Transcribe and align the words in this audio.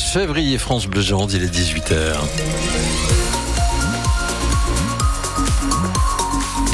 février, 0.00 0.56
France 0.56 0.86
Bleu 0.86 1.02
Gironde, 1.02 1.32
il 1.32 1.42
est 1.42 1.54
18h. 1.54 3.21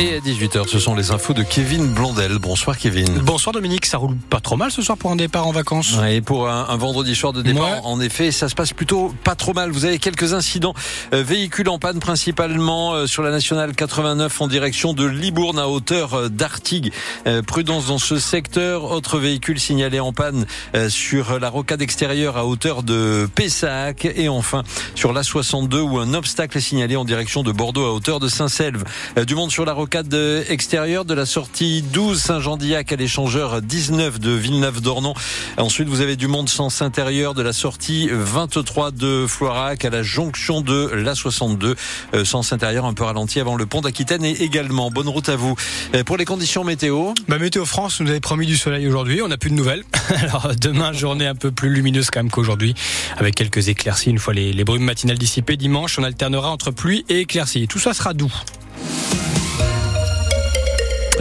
Et 0.00 0.14
à 0.14 0.20
18h, 0.20 0.68
ce 0.68 0.78
sont 0.78 0.94
les 0.94 1.10
infos 1.10 1.34
de 1.34 1.42
Kevin 1.42 1.92
Blondel. 1.92 2.38
Bonsoir 2.38 2.78
Kevin. 2.78 3.18
Bonsoir 3.18 3.52
Dominique, 3.52 3.84
ça 3.84 3.98
roule 3.98 4.14
pas 4.30 4.38
trop 4.38 4.56
mal 4.56 4.70
ce 4.70 4.80
soir 4.80 4.96
pour 4.96 5.10
un 5.10 5.16
départ 5.16 5.48
en 5.48 5.50
vacances? 5.50 5.96
Et 6.08 6.20
pour 6.20 6.48
un, 6.48 6.66
un 6.68 6.76
vendredi 6.76 7.16
soir 7.16 7.32
de 7.32 7.42
départ, 7.42 7.64
Ouais. 7.68 7.80
en 7.82 8.00
effet, 8.00 8.30
ça 8.30 8.48
se 8.48 8.54
passe 8.54 8.72
plutôt 8.72 9.12
pas 9.24 9.34
trop 9.34 9.54
mal. 9.54 9.72
Vous 9.72 9.86
avez 9.86 9.98
quelques 9.98 10.34
incidents 10.34 10.72
euh, 11.12 11.24
véhicules 11.24 11.68
en 11.68 11.80
panne 11.80 11.98
principalement 11.98 12.92
euh, 12.94 13.06
sur 13.08 13.24
la 13.24 13.32
nationale 13.32 13.74
89 13.74 14.40
en 14.40 14.46
direction 14.46 14.92
de 14.94 15.04
Libourne 15.04 15.58
à 15.58 15.66
hauteur 15.66 16.14
euh, 16.14 16.28
d'Artigues. 16.28 16.92
Euh, 17.26 17.42
prudence 17.42 17.86
dans 17.88 17.98
ce 17.98 18.20
secteur. 18.20 18.84
Autre 18.92 19.18
véhicule 19.18 19.58
signalé 19.58 19.98
en 19.98 20.12
panne 20.12 20.46
euh, 20.76 20.88
sur 20.90 21.40
la 21.40 21.50
rocade 21.50 21.82
extérieure 21.82 22.36
à 22.36 22.46
hauteur 22.46 22.84
de 22.84 23.28
Pessac 23.34 24.04
et 24.04 24.28
enfin 24.28 24.62
sur 24.94 25.12
la 25.12 25.24
62 25.24 25.80
où 25.80 25.98
un 25.98 26.14
obstacle 26.14 26.56
est 26.56 26.60
signalé 26.60 26.94
en 26.94 27.04
direction 27.04 27.42
de 27.42 27.50
Bordeaux 27.50 27.84
à 27.84 27.92
hauteur 27.92 28.20
de 28.20 28.28
Saint-Selve. 28.28 28.84
Du 29.26 29.34
monde 29.34 29.50
sur 29.50 29.64
la 29.64 29.72
rocade 29.72 29.87
euh, 29.96 30.44
extérieure 30.48 31.04
de 31.04 31.14
la 31.14 31.26
sortie 31.26 31.82
12 31.82 32.20
Saint-Jean-d'Illac 32.20 32.92
à 32.92 32.96
l'échangeur 32.96 33.62
19 33.62 34.18
de 34.20 34.30
Villeneuve-d'Ornon. 34.30 35.14
Ensuite, 35.56 35.88
vous 35.88 36.00
avez 36.00 36.16
du 36.16 36.26
monde 36.26 36.48
sens 36.48 36.82
intérieur 36.82 37.34
de 37.34 37.42
la 37.42 37.52
sortie 37.52 38.08
23 38.10 38.90
de 38.90 39.26
Floirac 39.26 39.84
à 39.84 39.90
la 39.90 40.02
jonction 40.02 40.60
de 40.60 40.90
la 40.92 41.14
62. 41.14 41.76
Euh, 42.14 42.24
sens 42.24 42.52
intérieur 42.52 42.84
un 42.84 42.92
peu 42.92 43.04
ralenti 43.04 43.40
avant 43.40 43.56
le 43.56 43.66
pont 43.66 43.80
d'Aquitaine 43.80 44.24
et 44.24 44.42
également. 44.42 44.90
Bonne 44.90 45.08
route 45.08 45.28
à 45.28 45.36
vous. 45.36 45.54
Euh, 45.94 46.04
Pour 46.04 46.16
les 46.16 46.24
conditions 46.24 46.64
météo, 46.64 47.12
Bah, 47.28 47.38
Météo 47.38 47.64
France 47.64 48.00
nous 48.00 48.10
avait 48.10 48.20
promis 48.20 48.46
du 48.46 48.56
soleil 48.56 48.86
aujourd'hui, 48.86 49.22
on 49.22 49.28
n'a 49.28 49.38
plus 49.38 49.50
de 49.50 49.54
nouvelles. 49.54 49.84
Alors 50.22 50.50
demain, 50.60 50.92
journée 50.92 51.26
un 51.26 51.34
peu 51.34 51.50
plus 51.50 51.70
lumineuse 51.70 52.10
quand 52.10 52.20
même 52.20 52.30
qu'aujourd'hui, 52.30 52.74
avec 53.16 53.34
quelques 53.34 53.68
éclaircies 53.68 54.10
une 54.10 54.18
fois 54.18 54.34
les, 54.34 54.52
les 54.52 54.64
brumes 54.64 54.84
matinales 54.84 55.18
dissipées. 55.18 55.56
Dimanche, 55.56 55.98
on 55.98 56.02
alternera 56.02 56.50
entre 56.50 56.70
pluie 56.70 57.04
et 57.08 57.20
éclaircies. 57.20 57.68
Tout 57.68 57.78
ça 57.78 57.94
sera 57.94 58.12
doux. 58.12 58.32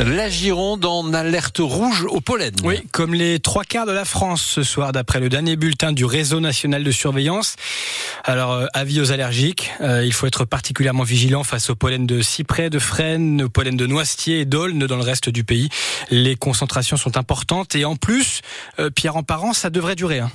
La 0.03 0.30
Gironde 0.30 0.86
en 0.86 1.14
alerte 1.14 1.58
rouge 1.59 2.06
au 2.09 2.22
pollen. 2.22 2.53
Oui, 2.64 2.81
comme 2.92 3.14
les 3.14 3.40
trois 3.40 3.64
quarts 3.64 3.86
de 3.86 3.92
la 3.92 4.06
France 4.06 4.42
ce 4.42 4.64
soir, 4.64 4.92
d'après 4.92 5.20
le 5.20 5.30
dernier 5.30 5.56
bulletin 5.56 5.92
du 5.92 6.06
Réseau 6.06 6.40
national 6.40 6.84
de 6.84 6.92
surveillance. 6.92 7.56
Alors, 8.23 8.53
euh, 8.53 8.66
avis 8.73 9.02
aux 9.02 9.12
allergiques, 9.12 9.72
euh, 9.81 10.06
il 10.06 10.14
faut 10.14 10.28
être 10.28 10.45
particulièrement 10.45 11.03
vigilant 11.03 11.44
face 11.44 11.70
au 11.70 11.75
pollen 11.75 12.06
de 12.06 12.22
cyprès, 12.22 12.70
de 12.70 12.80
frêne, 12.80 13.44
au 13.44 13.50
pollen 13.50 13.75
de 13.75 13.88
noisetier 13.88 14.42
et 14.42 14.45
d'aulne 14.45 14.86
dans 14.86 14.98
le 14.98 15.03
reste 15.03 15.30
du 15.30 15.44
pays. 15.44 15.70
Les 16.09 16.36
concentrations 16.36 16.98
sont 16.98 17.18
importantes 17.18 17.75
et 17.75 17.86
en 17.86 17.95
plus, 17.95 18.42
euh, 18.80 18.90
Pierre 18.90 19.16
en 19.16 19.23
parent, 19.23 19.53
ça 19.53 19.70
devrait 19.70 19.95
durer. 19.95 20.20
Hein. 20.20 20.31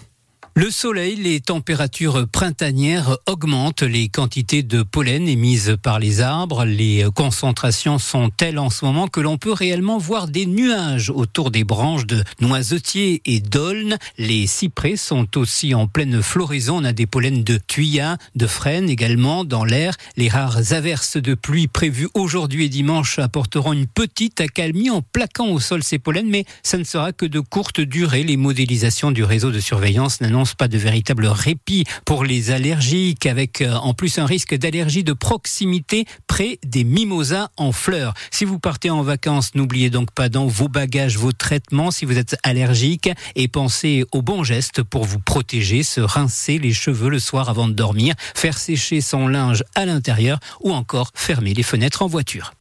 Le 0.55 0.70
soleil, 0.70 1.17
les 1.17 1.41
températures 1.41 2.28
printanières 2.31 3.17
augmentent, 3.27 3.81
les 3.81 4.11
quantités 4.11 4.62
de 4.62 4.83
pollen 4.83 5.27
émises 5.27 5.78
par 5.83 5.98
les 5.98 6.20
arbres, 6.20 6.67
les 6.67 7.06
concentrations 7.14 7.98
sont 7.98 8.28
telles 8.28 8.58
en 8.58 8.69
ce 8.69 8.84
moment 8.84 9.08
que 9.08 9.20
l'on 9.20 9.39
peut 9.39 9.53
réellement 9.53 9.97
voir 9.97 10.28
des 10.28 10.45
nuages 10.45 11.08
autour 11.08 11.50
des 11.50 11.64
branches 11.64 12.06
de 12.06 12.23
noisetiers 12.42 13.23
et 13.25 13.41
d'aulnes. 13.41 13.97
Les 14.19 14.47
cyprès 14.47 14.97
sont 14.97 15.39
aussi 15.39 15.75
en 15.75 15.86
pleine 15.86 16.23
floraison, 16.23 16.83
on 16.83 16.84
a 16.84 16.92
des 16.92 17.06
pollens 17.06 17.45
de 17.45 17.56
thuya, 17.56 18.19
de 18.34 18.47
frêne 18.47 18.91
également 18.91 19.45
dans 19.45 19.64
l'air. 19.64 19.97
Les 20.19 20.28
rares 20.28 20.75
averses 20.75 21.17
de 21.17 21.33
pluie 21.33 21.67
prévues 21.67 22.11
aujourd'hui 22.12 22.67
et 22.67 22.69
dimanche 22.69 23.19
apporteront 23.19 23.73
une 23.73 23.86
petite 23.86 24.39
accalmie 24.42 24.91
en 24.91 25.00
plaquant 25.00 25.48
au 25.48 25.61
sol 25.61 25.83
ces 25.83 25.98
pollens, 25.98 26.28
mais 26.28 26.45
ça 26.62 26.77
ne 26.77 26.84
sera 26.84 27.12
que 27.14 27.25
de 27.25 27.41
courte 27.41 27.80
durée. 27.80 28.23
Les 28.23 28.36
modélisations 28.36 29.12
du 29.12 29.25
réseau 29.25 29.50
de 29.50 29.58
surveillance 29.58 30.20
n'annoncent 30.20 30.41
pas 30.56 30.68
de 30.68 30.78
véritable 30.78 31.26
répit 31.26 31.84
pour 32.04 32.24
les 32.24 32.50
allergiques, 32.50 33.26
avec 33.26 33.60
euh, 33.60 33.74
en 33.74 33.94
plus 33.94 34.18
un 34.18 34.26
risque 34.26 34.54
d'allergie 34.54 35.04
de 35.04 35.12
proximité 35.12 36.04
près 36.26 36.58
des 36.64 36.84
mimosas 36.84 37.48
en 37.56 37.72
fleurs. 37.72 38.14
Si 38.30 38.44
vous 38.44 38.58
partez 38.58 38.90
en 38.90 39.02
vacances, 39.02 39.54
n'oubliez 39.54 39.90
donc 39.90 40.11
pas 40.12 40.28
dans 40.28 40.46
vos 40.46 40.68
bagages 40.68 41.17
vos 41.17 41.33
traitements 41.33 41.90
si 41.90 42.05
vous 42.05 42.18
êtes 42.18 42.36
allergique 42.42 43.11
et 43.36 43.48
pensez 43.48 44.05
aux 44.12 44.22
bons 44.22 44.44
gestes 44.44 44.83
pour 44.83 45.05
vous 45.05 45.20
protéger, 45.20 45.83
se 45.83 46.00
rincer 46.00 46.58
les 46.58 46.72
cheveux 46.72 47.11
le 47.11 47.18
soir 47.18 47.48
avant 47.48 47.68
de 47.68 47.72
dormir, 47.72 48.14
faire 48.34 48.58
sécher 48.58 49.00
son 49.00 49.28
linge 49.28 49.64
à 49.74 49.86
l'intérieur 49.86 50.38
ou 50.61 50.72
encore 50.72 51.11
fermer 51.14 51.55
les 51.55 51.62
fenêtres 51.62 52.02
en 52.02 52.06
voiture. 52.06 52.52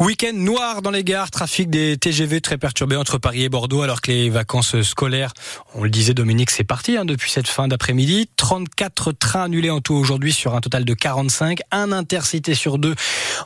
Week-end 0.00 0.32
noir 0.32 0.80
dans 0.80 0.92
les 0.92 1.02
gares, 1.02 1.28
trafic 1.28 1.68
des 1.70 1.96
TGV 1.96 2.40
très 2.40 2.56
perturbé 2.56 2.94
entre 2.94 3.18
Paris 3.18 3.42
et 3.42 3.48
Bordeaux, 3.48 3.82
alors 3.82 4.00
que 4.00 4.12
les 4.12 4.30
vacances 4.30 4.80
scolaires, 4.82 5.32
on 5.74 5.82
le 5.82 5.90
disait 5.90 6.14
Dominique, 6.14 6.50
c'est 6.50 6.62
parti 6.62 6.96
hein, 6.96 7.04
depuis 7.04 7.32
cette 7.32 7.48
fin 7.48 7.66
d'après-midi. 7.66 8.30
34 8.36 9.10
trains 9.10 9.44
annulés 9.44 9.70
en 9.70 9.80
tout 9.80 9.94
aujourd'hui 9.94 10.32
sur 10.32 10.54
un 10.54 10.60
total 10.60 10.84
de 10.84 10.94
45, 10.94 11.62
un 11.72 11.90
intercité 11.90 12.54
sur 12.54 12.78
deux 12.78 12.94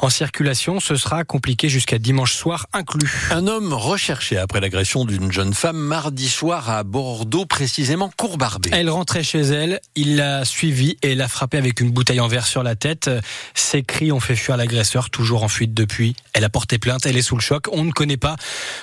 en 0.02 0.10
circulation. 0.10 0.78
Ce 0.78 0.94
sera 0.94 1.24
compliqué 1.24 1.70
jusqu'à 1.70 1.98
dimanche 1.98 2.34
soir 2.34 2.66
inclus. 2.74 3.28
Un 3.30 3.46
homme 3.46 3.72
recherché 3.72 4.36
après 4.36 4.60
l'agression 4.60 5.06
d'une 5.06 5.32
jeune 5.32 5.54
femme 5.54 5.78
mardi 5.78 6.28
soir 6.28 6.68
à 6.68 6.84
Bordeaux, 6.84 7.46
précisément 7.46 8.10
Courbarbé. 8.14 8.68
Elle 8.74 8.90
rentrait 8.90 9.22
chez 9.22 9.40
elle, 9.40 9.80
il 9.96 10.16
l'a 10.16 10.44
suivie 10.44 10.98
et 11.00 11.14
l'a 11.14 11.28
frappée 11.28 11.56
avec 11.56 11.80
une 11.80 11.92
bouteille 11.92 12.20
en 12.20 12.28
verre 12.28 12.46
sur 12.46 12.62
la 12.62 12.74
tête. 12.74 13.08
Ses 13.54 13.82
cris 13.82 14.12
ont 14.12 14.20
fait 14.20 14.36
fuir 14.36 14.58
l'agresseur, 14.58 15.08
toujours 15.08 15.44
en 15.44 15.48
fuite 15.48 15.72
depuis. 15.72 16.14
Elle 16.34 16.41
a 16.44 16.48
porté 16.48 16.78
plainte, 16.78 17.06
elle 17.06 17.16
est 17.16 17.22
sous 17.22 17.36
le 17.36 17.40
choc. 17.40 17.66
On 17.72 17.84
ne 17.84 17.92
connaît 17.92 18.16
pas 18.16 18.36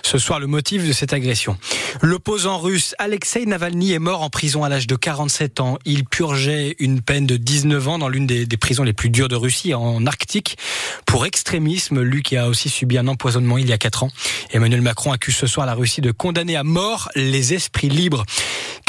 ce 0.04 0.18
soir 0.18 0.40
le 0.40 0.48
motif 0.48 0.88
de 0.88 0.94
cette 0.94 1.14
agression. 1.14 1.58
L'opposant 2.02 2.58
russe 2.58 2.96
Alexei 3.00 3.46
Navalny 3.46 3.94
est 3.94 4.00
mort 4.00 4.22
en 4.22 4.30
prison 4.30 4.64
à 4.64 4.70
l'âge 4.70 4.88
de 4.88 4.96
47 4.96 5.60
ans. 5.60 5.78
Il 5.86 6.06
purgeait 6.06 6.76
une 6.80 7.02
peine 7.02 7.26
de 7.26 7.38
19 7.38 7.88
ans 7.88 8.00
dans 8.00 8.10
l'une 8.10 8.28
des, 8.28 8.46
des 8.46 8.58
prisons 8.58 8.84
les 8.84 8.94
plus 8.94 9.10
dures 9.10 9.28
de 9.28 9.36
Russie, 9.36 9.74
en 9.74 10.06
Arctique, 10.06 10.58
pour 11.06 11.26
extrémisme. 11.26 12.02
Lui 12.02 12.24
qui 12.24 12.38
a 12.38 12.48
aussi 12.48 12.70
subi 12.70 12.98
un 12.98 13.08
empoisonnement 13.08 13.58
il 13.58 13.68
y 13.68 13.74
a 13.74 13.78
4 13.78 14.04
ans. 14.04 14.12
Emmanuel 14.52 14.82
Macron 14.82 15.12
accuse 15.12 15.36
ce 15.36 15.48
soir 15.48 15.66
la 15.66 15.74
Russie 15.74 16.02
de 16.02 16.12
condamner 16.12 16.56
à 16.56 16.64
mort 16.64 17.10
les 17.16 17.54
esprits 17.54 17.90
libres. 17.90 18.26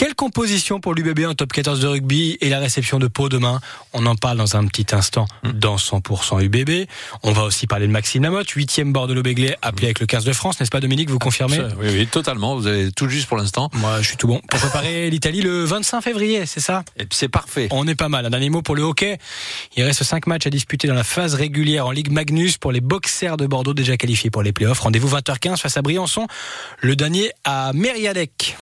Quelle 0.01 0.15
composition 0.15 0.81
pour 0.81 0.95
l'UBB 0.95 1.27
en 1.27 1.35
top 1.35 1.53
14 1.53 1.79
de 1.81 1.87
rugby 1.87 2.39
et 2.41 2.49
la 2.49 2.59
réception 2.59 2.99
de 2.99 3.07
Pau 3.07 3.29
demain? 3.29 3.61
On 3.93 4.07
en 4.07 4.17
parle 4.17 4.39
dans 4.39 4.57
un 4.57 4.65
petit 4.65 4.95
instant 4.95 5.27
dans 5.45 5.77
100% 5.77 6.43
UBB. 6.43 6.89
On 7.23 7.33
va 7.33 7.43
aussi 7.43 7.67
parler 7.67 7.87
de 7.87 7.93
Maxime 7.93 8.23
Lamotte, 8.23 8.49
8e 8.49 8.93
Bordeaux-Béglé, 8.93 9.57
appelé 9.61 9.89
avec 9.89 10.01
le 10.01 10.07
15 10.07 10.25
de 10.25 10.33
France, 10.33 10.59
n'est-ce 10.59 10.71
pas 10.71 10.81
Dominique? 10.81 11.11
Vous 11.11 11.19
confirmez? 11.19 11.61
Oui, 11.79 11.89
oui, 11.93 12.07
totalement. 12.07 12.57
Vous 12.57 12.67
avez 12.67 12.91
tout 12.93 13.11
juste 13.11 13.29
pour 13.29 13.37
l'instant. 13.37 13.69
Moi, 13.75 14.01
je 14.01 14.09
suis 14.09 14.17
tout 14.17 14.27
bon. 14.27 14.41
Pour 14.49 14.59
préparer 14.59 15.11
l'Italie 15.11 15.43
le 15.43 15.65
25 15.65 16.01
février, 16.01 16.47
c'est 16.47 16.61
ça? 16.61 16.83
Et 16.97 17.05
c'est 17.11 17.29
parfait. 17.29 17.69
On 17.71 17.87
est 17.87 17.95
pas 17.95 18.09
mal. 18.09 18.25
Un 18.25 18.31
dernier 18.31 18.49
mot 18.49 18.63
pour 18.63 18.77
le 18.77 18.83
hockey. 18.83 19.19
Il 19.77 19.83
reste 19.83 20.03
5 20.03 20.27
matchs 20.27 20.47
à 20.47 20.51
disputer 20.51 20.89
dans 20.89 20.95
la 20.95 21.05
phase 21.05 21.35
régulière 21.35 21.87
en 21.87 21.91
Ligue 21.91 22.11
Magnus 22.11 22.57
pour 22.57 22.73
les 22.73 22.81
boxers 22.81 23.37
de 23.37 23.47
Bordeaux 23.47 23.75
déjà 23.75 23.99
qualifiés 23.99 24.31
pour 24.31 24.43
les 24.43 24.55
playoffs. 24.55 24.81
Rendez-vous 24.81 25.15
20h15 25.15 25.59
face 25.59 25.77
à 25.77 25.83
Briançon. 25.83 26.27
Le 26.81 26.97
dernier 26.97 27.33
à 27.45 27.73
Mériadec. 27.75 28.57